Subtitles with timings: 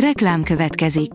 [0.00, 1.10] Reklám következik.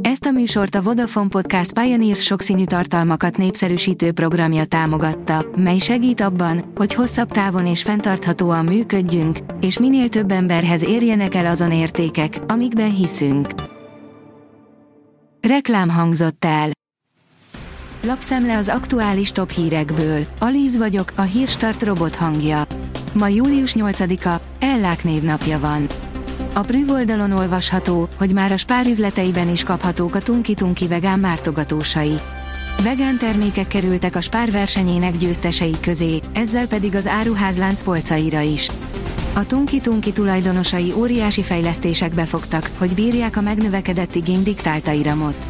[0.00, 6.72] Ezt a műsort a Vodafone Podcast Pioneers sokszínű tartalmakat népszerűsítő programja támogatta, mely segít abban,
[6.74, 12.94] hogy hosszabb távon és fenntarthatóan működjünk, és minél több emberhez érjenek el azon értékek, amikben
[12.94, 13.48] hiszünk.
[15.40, 16.68] Reklám hangzott el.
[18.02, 20.26] Lapszemle az aktuális top hírekből.
[20.38, 22.62] Alíz vagyok, a hírstart robot hangja.
[23.12, 25.86] Ma július 8-a, Ellák névnapja van.
[26.56, 32.18] A Prüv oldalon olvasható, hogy már a spárüzleteiben is kaphatók a Tunki Tunki vegán mártogatósai.
[32.82, 38.68] Vegán termékek kerültek a spár versenyének győztesei közé, ezzel pedig az áruházlánc polcaira is.
[39.32, 45.46] A Tunki Tunki tulajdonosai óriási fejlesztésekbe fogtak, hogy bírják a megnövekedett igény diktálta iramot.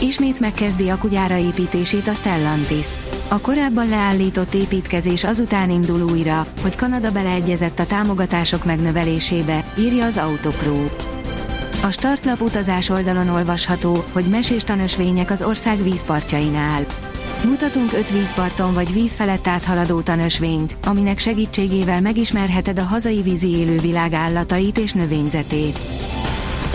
[0.00, 2.86] Ismét megkezdi a kugyára építését a Stellantis.
[3.28, 10.16] A korábban leállított építkezés azután indul újra, hogy Kanada beleegyezett a támogatások megnövelésébe, írja az
[10.16, 10.76] Autopro.
[11.82, 16.86] A startlap utazás oldalon olvasható, hogy mesés tanösvények az ország vízpartjainál.
[17.44, 24.12] Mutatunk öt vízparton vagy víz felett áthaladó tanösvényt, aminek segítségével megismerheted a hazai vízi élővilág
[24.12, 25.78] állatait és növényzetét.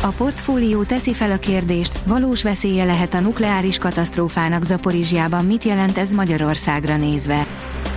[0.04, 5.98] A portfólió teszi fel a kérdést, valós veszélye lehet a nukleáris katasztrófának Zaporizsjában mit jelent
[5.98, 7.48] ez Magyarországra nézve.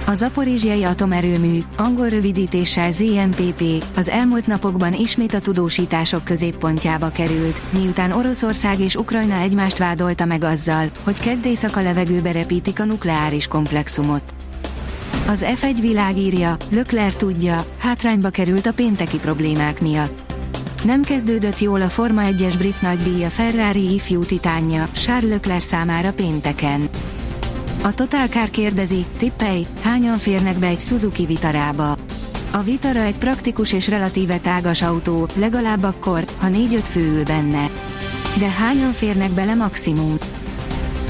[0.07, 3.63] A zaporizsiai atomerőmű, angol rövidítéssel ZNPP,
[3.97, 10.45] az elmúlt napokban ismét a tudósítások középpontjába került, miután Oroszország és Ukrajna egymást vádolta meg
[10.45, 14.35] azzal, hogy kedd éjszaka levegőbe repítik a nukleáris komplexumot.
[15.27, 20.24] Az F1 világírja, Lökler tudja, hátrányba került a pénteki problémák miatt.
[20.85, 26.89] Nem kezdődött jól a Forma 1-es brit nagydíja Ferrari ifjú titánja, Charles Leclerc számára pénteken.
[27.83, 31.97] A Total Car kérdezi, tippelj, hányan férnek be egy Suzuki Vitarába?
[32.51, 37.71] A Vitara egy praktikus és relatíve tágas autó, legalább akkor, ha 4-5 fő ül benne.
[38.39, 40.17] De hányan férnek bele maximum?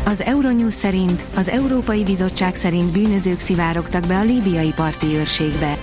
[0.04, 5.78] Az Euronews szerint, az Európai Bizottság szerint bűnözők szivárogtak be a líbiai parti őrségbe.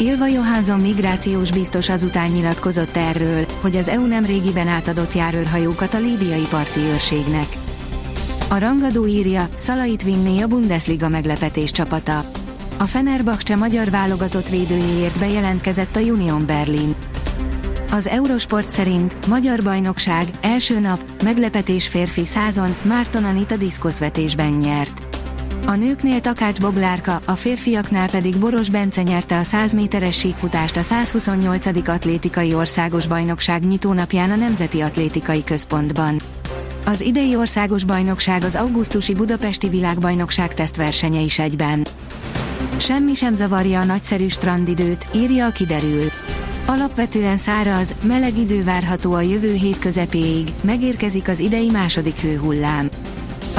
[0.00, 5.98] Ilva Johansson migrációs biztos azután nyilatkozott erről, hogy az EU nem régiben átadott járőrhajókat a
[5.98, 7.46] líbiai parti őrségnek.
[8.48, 12.24] A rangadó írja, Szalait vinné a Bundesliga meglepetés csapata.
[12.78, 16.94] A Fenerbahce magyar válogatott védőjéért bejelentkezett a Union Berlin.
[17.90, 25.09] Az Eurosport szerint Magyar Bajnokság első nap meglepetés férfi százon Márton Anita diszkoszvetésben nyert.
[25.66, 30.82] A nőknél Takács Boglárka, a férfiaknál pedig Boros Bence nyerte a 100 méteres síkfutást a
[30.82, 31.88] 128.
[31.88, 36.20] atlétikai országos bajnokság nyitónapján a Nemzeti Atlétikai Központban.
[36.84, 41.86] Az idei országos bajnokság az augusztusi budapesti világbajnokság tesztversenye is egyben.
[42.76, 46.06] Semmi sem zavarja a nagyszerű strandidőt, írja a kiderül.
[46.66, 52.88] Alapvetően száraz, meleg idő várható a jövő hét közepéig, megérkezik az idei második hőhullám.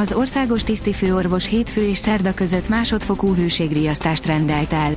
[0.01, 4.93] Az országos tisztifőorvos hétfő és szerda között másodfokú hőségriasztást rendelt el.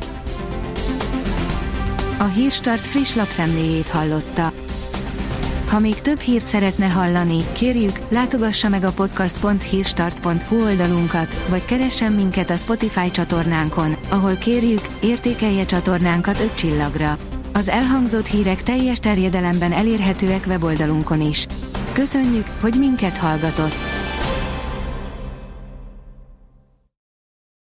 [2.18, 4.52] A Hírstart friss lapszemléjét hallotta.
[5.68, 12.50] Ha még több hírt szeretne hallani, kérjük, látogassa meg a podcast.hírstart.hu oldalunkat, vagy keressen minket
[12.50, 17.16] a Spotify csatornánkon, ahol kérjük, értékelje csatornánkat 5 csillagra.
[17.52, 21.46] Az elhangzott hírek teljes terjedelemben elérhetőek weboldalunkon is.
[21.92, 23.93] Köszönjük, hogy minket hallgatott!